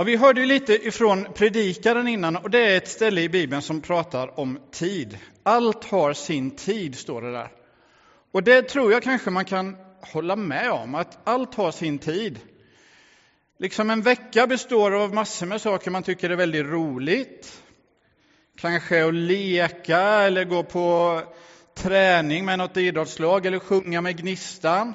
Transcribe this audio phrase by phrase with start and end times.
[0.00, 3.62] Ja, vi hörde ju lite ifrån predikaren innan och det är ett ställe i Bibeln
[3.62, 5.18] som pratar om tid.
[5.42, 7.48] Allt har sin tid, står det där.
[8.32, 12.38] Och det tror jag kanske man kan hålla med om, att allt har sin tid.
[13.58, 17.62] Liksom en vecka består av massor med saker man tycker är väldigt roligt.
[18.60, 21.20] Kanske att leka eller gå på
[21.74, 24.94] träning med något idrottslag eller sjunga med Gnistan.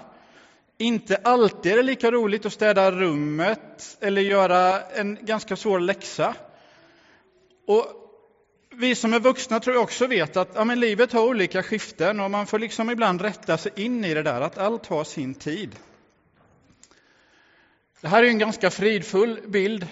[0.77, 6.35] Inte alltid är det lika roligt att städa rummet eller göra en ganska svår läxa.
[7.67, 7.85] Och
[8.69, 12.19] vi som är vuxna tror jag också vet att ja, men livet har olika skiften
[12.19, 15.33] och man får liksom ibland rätta sig in i det där att allt har sin
[15.33, 15.75] tid.
[18.01, 19.87] Det här är en ganska fridfull bild.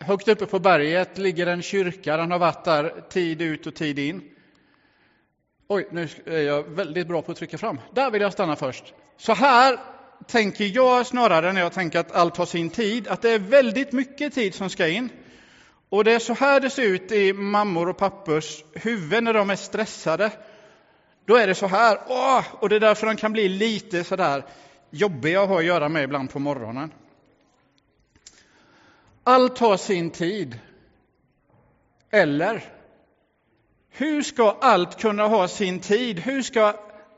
[0.00, 3.98] Högt uppe på berget ligger en kyrka, den har varit där tid ut och tid
[3.98, 4.22] in.
[5.68, 7.80] Oj, nu är jag väldigt bra på att trycka fram.
[7.94, 8.94] Där vill jag stanna först.
[9.16, 9.78] Så här
[10.26, 13.92] tänker jag snarare när jag tänker att allt har sin tid, att det är väldigt
[13.92, 15.08] mycket tid som ska in.
[15.88, 19.50] Och det är så här det ser ut i mammor och pappors huvuden när de
[19.50, 20.30] är stressade.
[21.26, 22.44] Då är det så här, åh!
[22.60, 24.44] och det är därför de kan bli lite sådär
[24.90, 26.92] jobbiga att ha att göra med ibland på morgonen.
[29.24, 30.58] Allt har sin tid.
[32.10, 32.64] Eller,
[33.90, 36.18] hur ska allt kunna ha sin tid?
[36.18, 36.74] Hur ska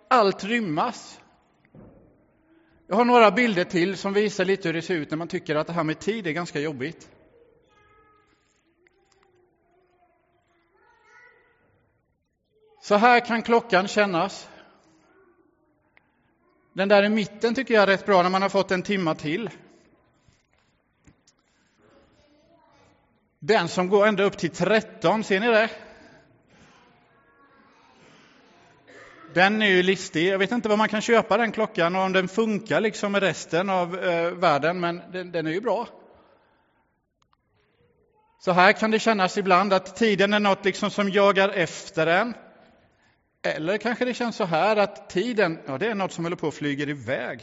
[0.09, 1.20] allt rymmas?
[2.91, 5.57] Jag har några bilder till som visar lite hur det ser ut när man tycker
[5.57, 7.11] att det här med tid är ganska jobbigt.
[12.83, 14.49] Så här kan klockan kännas.
[16.73, 19.15] Den där i mitten tycker jag är rätt bra när man har fått en timma
[19.15, 19.51] till.
[23.39, 25.71] Den som går ända upp till 13, ser ni det?
[29.35, 30.27] Den är ju listig.
[30.29, 33.23] Jag vet inte var man kan köpa den klockan och om den funkar liksom med
[33.23, 35.89] resten av eh, världen, men den, den är ju bra.
[38.39, 42.35] Så här kan det kännas ibland att tiden är något liksom som jagar efter en.
[43.43, 46.49] Eller kanske det känns så här att tiden, ja det är något som håller på
[46.49, 47.41] att flyga iväg.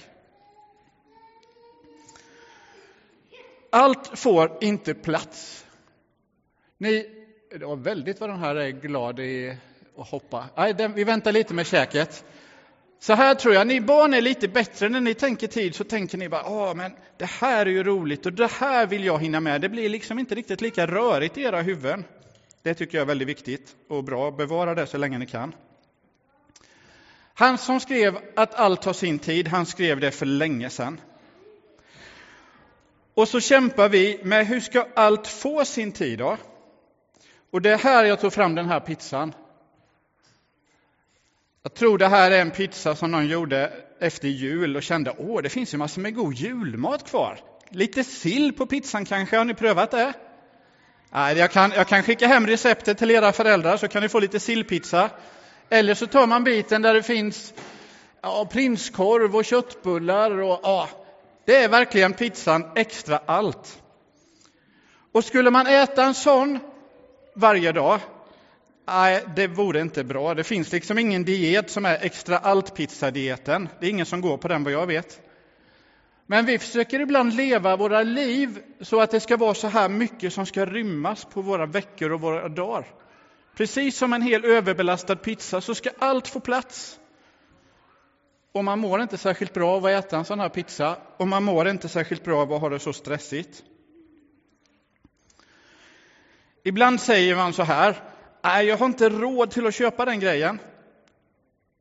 [3.71, 5.65] Allt får inte plats.
[6.77, 7.09] Ni,
[7.51, 9.57] det var väldigt vad den här är glad i
[9.97, 10.45] och hoppa.
[10.55, 12.25] Nej, den, vi väntar lite med käket.
[12.99, 16.17] Så här tror jag, ni barn är lite bättre när ni tänker tid så tänker
[16.17, 19.39] ni bara, åh men det här är ju roligt och det här vill jag hinna
[19.39, 19.61] med.
[19.61, 22.03] Det blir liksom inte riktigt lika rörigt i era huvuden.
[22.63, 25.55] Det tycker jag är väldigt viktigt och bra, bevara det så länge ni kan.
[27.33, 31.01] Han som skrev att allt har sin tid, han skrev det för länge sedan.
[33.13, 36.37] Och så kämpar vi med hur ska allt få sin tid då?
[37.51, 39.33] Och det är här jag tog fram den här pizzan.
[41.67, 45.41] Jag tror det här är en pizza som någon gjorde efter jul och kände åh,
[45.41, 47.39] det finns ju massor med god julmat kvar.
[47.69, 50.13] Lite sill på pizzan kanske, har ni prövat det?
[51.11, 54.19] Nej, jag kan, jag kan skicka hem receptet till era föräldrar så kan ni få
[54.19, 55.09] lite sillpizza.
[55.69, 57.53] Eller så tar man biten där det finns
[58.21, 60.31] ja, prinskorv och köttbullar.
[60.41, 60.89] Och, ja,
[61.45, 63.81] det är verkligen pizzan extra allt.
[65.11, 66.59] Och skulle man äta en sån
[67.35, 67.99] varje dag,
[68.87, 70.33] nej, det vore inte bra.
[70.33, 73.69] Det finns liksom ingen diet som är extra allt-pizza-dieten.
[73.79, 75.21] Det är ingen som går på den vad jag vet.
[76.25, 80.33] Men vi försöker ibland leva våra liv så att det ska vara så här mycket
[80.33, 82.87] som ska rymmas på våra veckor och våra dagar.
[83.57, 86.99] Precis som en hel överbelastad pizza så ska allt få plats.
[88.51, 91.43] Och man mår inte särskilt bra av att äta en sån här pizza och man
[91.43, 93.63] mår inte särskilt bra av att ha det så stressigt.
[96.63, 97.95] Ibland säger man så här,
[98.43, 100.59] nej jag har inte råd till att köpa den grejen.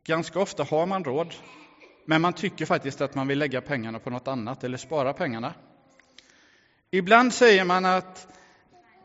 [0.07, 1.35] Ganska ofta har man råd,
[2.05, 5.55] men man tycker faktiskt att man vill lägga pengarna på något annat eller spara pengarna.
[6.91, 8.29] Ibland säger man att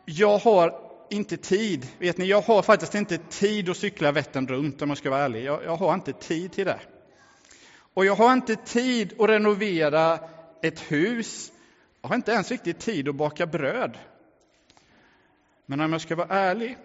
[0.06, 1.88] jag har inte tid.
[1.98, 5.22] Vet ni, jag har faktiskt inte tid att cykla Vättern runt om jag ska vara
[5.22, 5.44] ärlig.
[5.44, 6.80] Jag, jag har inte tid till det.
[7.94, 10.20] Och jag har inte tid att renovera
[10.62, 11.52] ett hus.
[12.02, 13.98] Jag har inte ens riktigt tid att baka bröd.
[15.66, 16.78] Men om jag ska vara ärlig,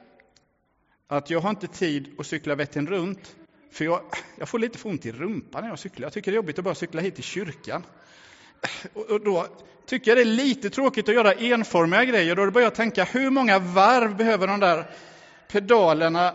[1.08, 3.36] att jag har inte tid att cykla Vättern runt,
[3.70, 4.00] för jag,
[4.38, 6.06] jag får lite för ont i rumpan när jag cyklar.
[6.06, 7.82] Jag tycker det är jobbigt att bara cykla hit till kyrkan.
[8.94, 9.46] Och då
[9.86, 12.36] tycker jag det är lite tråkigt att göra enformiga grejer.
[12.36, 14.90] Då börjar jag tänka, hur många varv behöver de där
[15.48, 16.34] pedalerna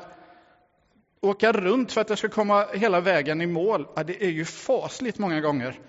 [1.22, 3.88] åka runt för att jag ska komma hela vägen i mål?
[3.96, 5.80] Ja, det är ju fasligt många gånger.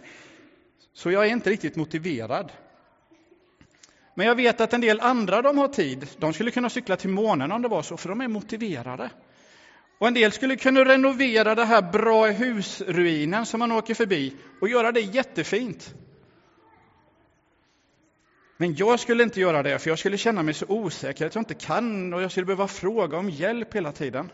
[0.94, 2.52] Så jag är inte riktigt motiverad.
[4.14, 6.08] Men jag vet att en del andra de har tid.
[6.18, 9.10] De skulle kunna cykla till månen om det var så, för de är motiverade.
[9.98, 14.68] Och en del skulle kunna renovera det här bra husruinen som man åker förbi och
[14.68, 15.94] göra det jättefint.
[18.56, 21.42] Men jag skulle inte göra det, för jag skulle känna mig så osäker att jag
[21.42, 24.30] inte kan och jag skulle behöva fråga om hjälp hela tiden.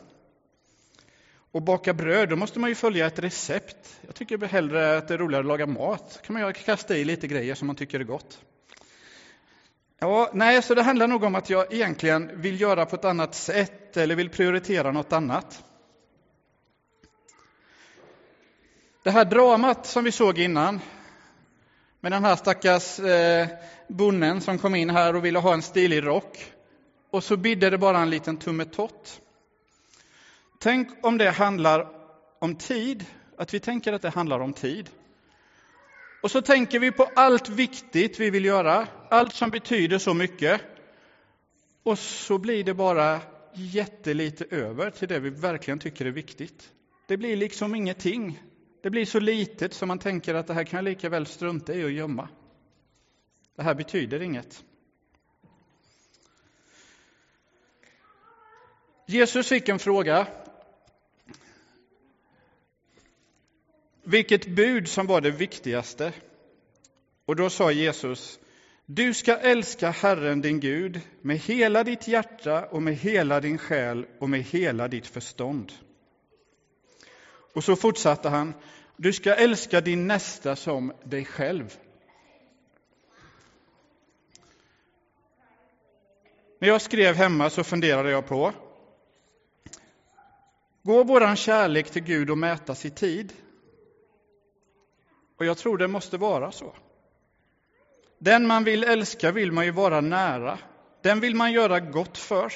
[1.52, 4.00] Och baka bröd, då måste man ju följa ett recept.
[4.06, 6.20] Jag tycker hellre att det är roligare att laga mat.
[6.24, 8.40] kan man kasta i lite grejer som man tycker är gott.
[10.00, 13.34] Ja, nej, så det handlar nog om att jag egentligen vill göra på ett annat
[13.34, 15.64] sätt eller vill prioritera något annat.
[19.02, 20.80] Det här dramat som vi såg innan,
[22.00, 23.48] med den här stackars eh,
[23.88, 26.52] bonden som kom in här och ville ha en stilig rock.
[27.10, 29.20] Och så bidde det bara en liten tummetott.
[30.58, 31.88] Tänk om det handlar
[32.38, 33.04] om tid,
[33.38, 34.90] att vi tänker att det handlar om tid.
[36.22, 40.60] Och så tänker vi på allt viktigt vi vill göra, allt som betyder så mycket.
[41.82, 43.20] Och så blir det bara
[43.55, 46.72] jättelite över till det vi verkligen tycker är viktigt.
[47.06, 48.43] Det blir liksom ingenting.
[48.82, 51.75] Det blir så litet som man tänker att det här kan jag lika väl strunta
[51.75, 52.28] i och gömma.
[53.56, 54.64] Det här betyder inget.
[59.06, 60.26] Jesus fick en fråga.
[64.02, 66.12] Vilket bud som var det viktigaste?
[67.25, 68.38] Och då sa Jesus,
[68.90, 74.06] du ska älska Herren din Gud med hela ditt hjärta och med hela din själ
[74.19, 75.73] och med hela ditt förstånd.
[77.55, 78.55] Och så fortsatte han,
[78.96, 81.79] du ska älska din nästa som dig själv.
[86.58, 88.52] När jag skrev hemma så funderade jag på,
[90.82, 93.32] går vår kärlek till Gud att mätas i tid?
[95.37, 96.75] Och jag tror det måste vara så.
[98.19, 100.59] Den man vill älska vill man ju vara nära.
[101.03, 102.53] Den vill man göra gott för.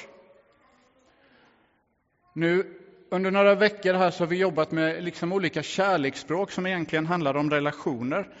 [2.33, 2.79] Nu
[3.09, 7.37] under några veckor här så har vi jobbat med liksom olika kärleksspråk som egentligen handlar
[7.37, 8.35] om relationer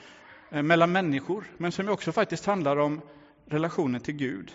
[0.51, 3.01] eh, mellan människor, men som också faktiskt handlar om
[3.45, 4.51] relationen till Gud.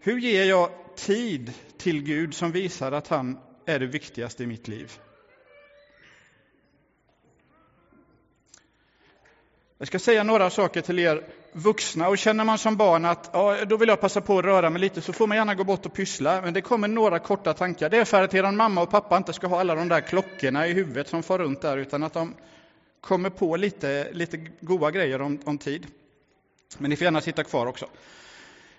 [0.00, 4.68] Hur ger jag tid till Gud som visar att han är det viktigaste i mitt
[4.68, 4.92] liv?
[9.82, 13.64] Jag ska säga några saker till er vuxna och känner man som barn att ja,
[13.64, 15.86] då vill jag passa på att röra mig lite så får man gärna gå bort
[15.86, 16.40] och pyssla.
[16.42, 17.90] Men det kommer några korta tankar.
[17.90, 20.66] Det är för att er mamma och pappa inte ska ha alla de där klockorna
[20.66, 22.34] i huvudet som far runt där utan att de
[23.00, 25.86] kommer på lite, lite goda grejer om, om tid.
[26.78, 27.86] Men ni får gärna sitta kvar också.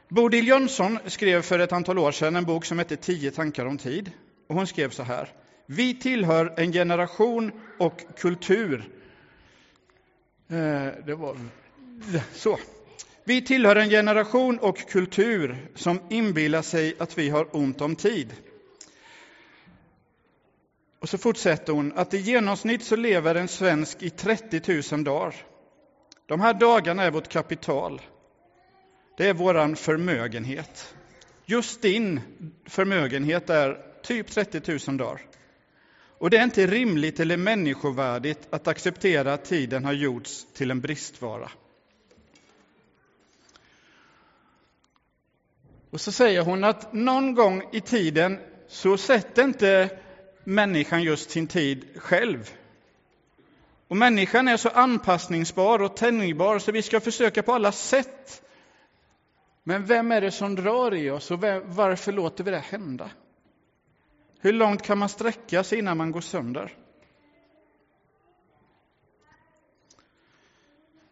[0.07, 3.77] Bodil Jönsson skrev för ett antal år sedan en bok som hette Tio tankar om
[3.77, 4.11] tid.
[4.47, 5.29] Och hon skrev så här.
[5.65, 8.89] Vi tillhör en generation och kultur
[10.47, 11.37] Eh, det var
[12.33, 12.59] så.
[13.23, 18.33] Vi tillhör en generation och kultur som inbillar sig att vi har ont om tid.
[20.99, 25.35] Och så fortsätter hon att i genomsnitt så lever en svensk i 30 000 dagar.
[26.25, 28.01] De här dagarna är vårt kapital.
[29.17, 30.95] Det är våran förmögenhet.
[31.45, 32.21] Just din
[32.65, 35.21] förmögenhet är typ 30 000 dagar.
[36.23, 40.81] Och det är inte rimligt eller människovärdigt att acceptera att tiden har gjorts till en
[40.81, 41.51] bristvara.
[45.89, 49.99] Och så säger hon att någon gång i tiden så sätter inte
[50.43, 52.49] människan just sin tid själv.
[53.87, 58.43] Och människan är så anpassningsbar och tänjbar så vi ska försöka på alla sätt.
[59.63, 63.09] Men vem är det som drar i oss och varför låter vi det hända?
[64.43, 66.77] Hur långt kan man sträcka sig innan man går sönder?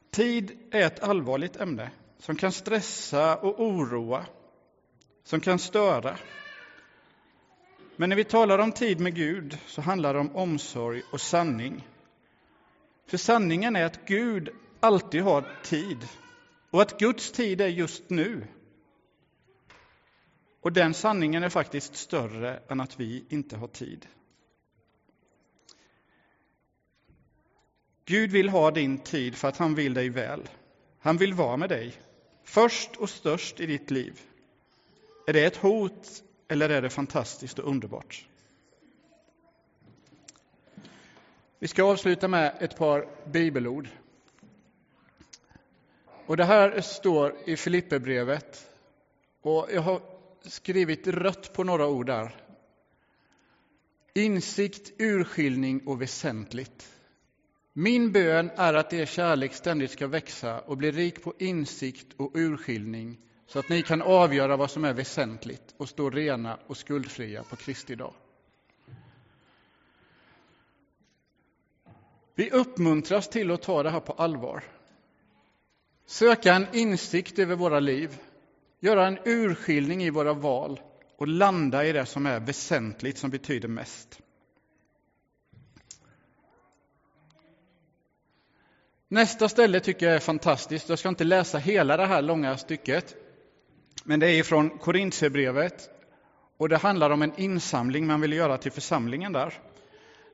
[0.09, 4.25] Tid är ett allvarligt ämne som kan stressa och oroa,
[5.23, 6.17] som kan störa.
[7.95, 11.87] Men när vi talar om tid med Gud så handlar det om omsorg och sanning.
[13.07, 16.07] För sanningen är att Gud alltid har tid
[16.69, 18.47] och att Guds tid är just nu.
[20.61, 24.07] Och den sanningen är faktiskt större än att vi inte har tid.
[28.05, 30.49] Gud vill ha din tid för att han vill dig väl.
[30.99, 31.93] Han vill vara med dig,
[32.43, 34.21] först och störst i ditt liv.
[35.27, 38.27] Är det ett hot eller är det fantastiskt och underbart?
[41.59, 43.87] Vi ska avsluta med ett par bibelord.
[46.25, 48.67] Och det här står i Filipperbrevet.
[49.41, 50.10] Och jag har
[50.41, 52.35] skrivit rött på några ord där.
[54.13, 56.91] Insikt, urskiljning och väsentligt.
[57.73, 62.31] Min bön är att er kärlek ständigt ska växa och bli rik på insikt och
[62.35, 63.17] urskiljning
[63.47, 67.55] så att ni kan avgöra vad som är väsentligt och stå rena och skuldfria på
[67.55, 68.13] Kristi dag.
[72.35, 74.63] Vi uppmuntras till att ta det här på allvar.
[76.05, 78.19] söka en insikt över våra liv,
[78.81, 80.79] göra en urskiljning i våra val
[81.17, 84.19] och landa i det som är väsentligt, som betyder mest.
[89.07, 90.89] Nästa ställe tycker jag är fantastiskt.
[90.89, 93.15] Jag ska inte läsa hela det här långa stycket.
[94.03, 95.89] Men det är från Korintierbrevet
[96.57, 99.53] och det handlar om en insamling man vill göra till församlingen där.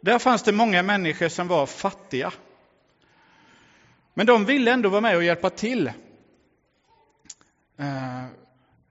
[0.02, 2.34] Där fanns det många människor som var fattiga.
[4.14, 5.92] Men de ville ändå vara med och hjälpa till.
[7.78, 8.26] Eh,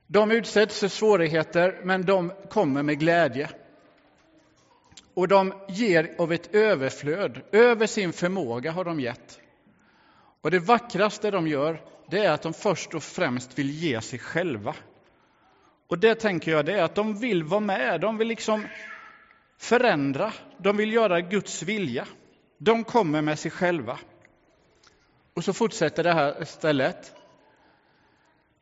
[0.07, 3.51] de utsätts för svårigheter, men de kommer med glädje.
[5.15, 9.41] Och de ger av ett överflöd, över sin förmåga har de gett.
[10.41, 14.19] Och det vackraste de gör, det är att de först och främst vill ge sig
[14.19, 14.75] själva.
[15.89, 18.67] Och det tänker jag, det är att de vill vara med, de vill liksom
[19.59, 22.07] förändra, de vill göra Guds vilja.
[22.59, 23.99] De kommer med sig själva.
[25.35, 27.15] Och så fortsätter det här stället.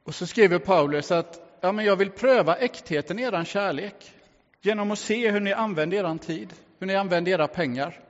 [0.05, 4.13] Och så skriver Paulus att ja, men jag vill pröva äktheten i er kärlek
[4.63, 8.01] genom att se hur ni använder er tid, hur ni använder era pengar.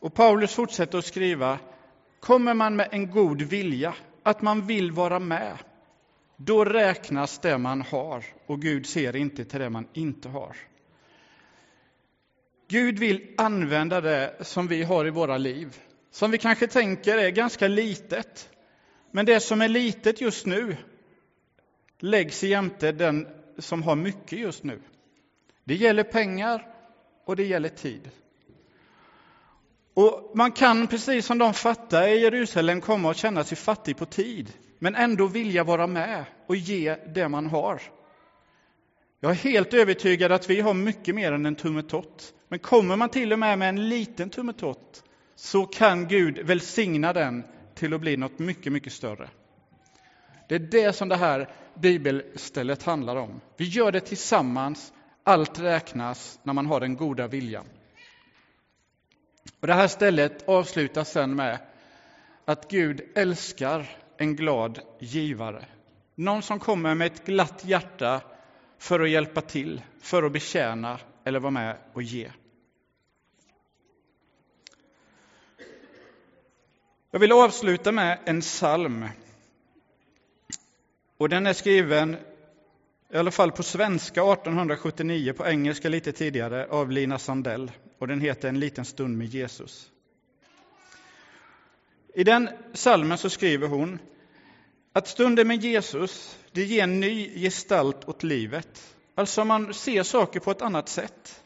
[0.00, 1.58] Och Paulus fortsätter att skriva,
[2.20, 5.58] kommer man med en god vilja, att man vill vara med,
[6.36, 10.56] då räknas det man har och Gud ser inte till det man inte har.
[12.68, 15.76] Gud vill använda det som vi har i våra liv,
[16.10, 18.50] som vi kanske tänker är ganska litet.
[19.14, 20.76] Men det som är litet just nu
[21.98, 23.26] läggs jämte den
[23.58, 24.80] som har mycket just nu.
[25.64, 26.66] Det gäller pengar
[27.24, 28.10] och det gäller tid.
[29.94, 34.06] Och Man kan, precis som de fattiga i Jerusalem, komma och känna sig fattig på
[34.06, 37.82] tid, men ändå vilja vara med och ge det man har.
[39.20, 42.34] Jag är helt övertygad att vi har mycket mer än en tummetott.
[42.48, 45.04] Men kommer man till och med med en liten tummetott
[45.34, 47.44] så kan Gud välsigna den
[47.74, 49.28] till att bli något mycket, mycket större.
[50.48, 53.40] Det är det som det här bibelstället handlar om.
[53.56, 54.92] Vi gör det tillsammans.
[55.26, 57.64] Allt räknas när man har den goda viljan.
[59.60, 61.58] Och det här stället avslutas sen med
[62.44, 65.64] att Gud älskar en glad givare.
[66.14, 68.20] Någon som kommer med ett glatt hjärta
[68.78, 72.30] för att hjälpa till, för att betjäna eller vara med och ge.
[77.14, 79.08] Jag vill avsluta med en psalm.
[81.16, 82.16] Och den är skriven,
[83.12, 87.72] i alla fall på svenska 1879, på engelska lite tidigare, av Lina Sandell.
[87.98, 89.90] Och den heter En liten stund med Jesus.
[92.14, 93.98] I den salmen så skriver hon
[94.92, 98.94] att stunden med Jesus, det ger en ny gestalt åt livet.
[99.14, 101.42] Alltså man ser saker på ett annat sätt.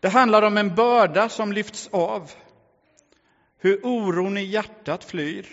[0.00, 2.30] Det handlar om en börda som lyfts av.
[3.64, 5.46] Hur oron i hjärtat flyr.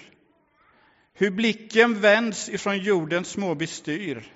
[1.13, 4.34] Hur blicken vänds ifrån jordens små bestyr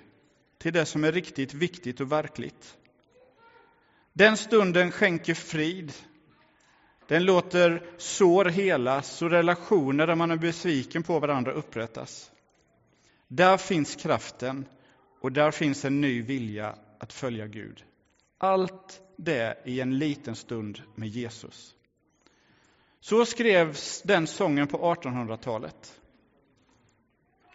[0.57, 2.77] till det som är riktigt viktigt och verkligt.
[4.13, 5.93] Den stunden skänker frid.
[7.07, 12.31] Den låter sår helas och relationer där man är besviken på varandra upprättas.
[13.27, 14.65] Där finns kraften
[15.21, 17.83] och där finns en ny vilja att följa Gud.
[18.37, 21.75] Allt det i en liten stund med Jesus.
[23.03, 26.01] Så skrevs den sången på 1800-talet.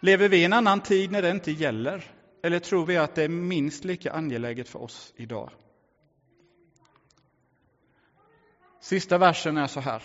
[0.01, 2.11] Lever vi i en annan tid när det inte gäller?
[2.43, 5.51] Eller tror vi att det är minst lika angeläget för oss idag?
[8.81, 10.03] Sista versen är så här.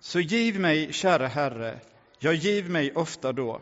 [0.00, 1.80] Så giv mig, käre Herre,
[2.18, 3.60] ja, giv mig ofta då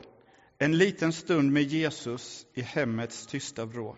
[0.59, 3.97] en liten stund med Jesus i hemmets tysta vrå.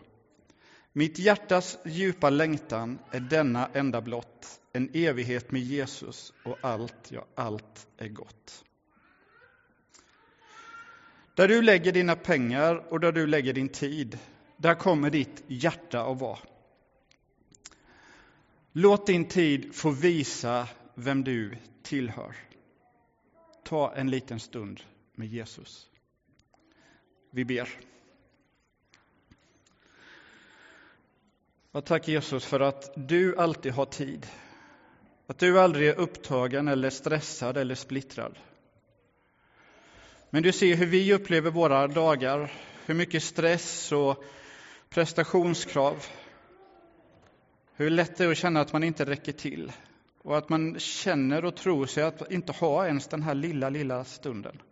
[0.93, 7.27] Mitt hjärtas djupa längtan är denna enda blott, en evighet med Jesus och allt, ja,
[7.35, 8.65] allt är gott.
[11.35, 14.19] Där du lägger dina pengar och där du lägger din tid,
[14.57, 16.39] där kommer ditt hjärta att vara.
[18.73, 22.37] Låt din tid få visa vem du tillhör.
[23.65, 24.81] Ta en liten stund
[25.15, 25.91] med Jesus.
[27.31, 27.69] Vi ber.
[31.73, 34.27] Jag tackar Jesus för att du alltid har tid.
[35.27, 38.39] Att du aldrig är upptagen eller stressad eller splittrad.
[40.31, 42.53] Men du ser hur vi upplever våra dagar,
[42.87, 44.25] hur mycket stress och
[44.89, 46.05] prestationskrav.
[47.75, 49.73] Hur lätt det är att känna att man inte räcker till
[50.23, 54.05] och att man känner och tror sig att inte ha ens den här lilla, lilla
[54.05, 54.63] stunden.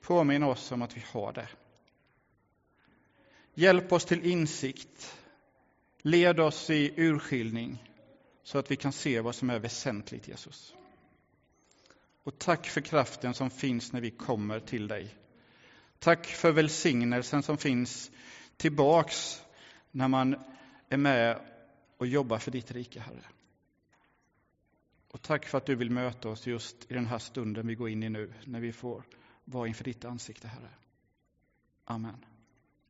[0.00, 1.48] Påminn oss om att vi har det.
[3.54, 5.16] Hjälp oss till insikt.
[6.02, 7.91] Led oss i urskiljning
[8.42, 10.74] så att vi kan se vad som är väsentligt, Jesus.
[12.22, 15.14] Och tack för kraften som finns när vi kommer till dig.
[15.98, 18.10] Tack för välsignelsen som finns
[18.56, 19.42] tillbaks
[19.90, 20.36] när man
[20.88, 21.40] är med
[21.96, 23.24] och jobbar för ditt rike, Herre.
[25.08, 27.88] Och tack för att du vill möta oss just i den här stunden vi går
[27.88, 29.04] in i nu, när vi får
[29.44, 30.70] vara inför ditt ansikte, Herre.
[31.84, 32.24] Amen.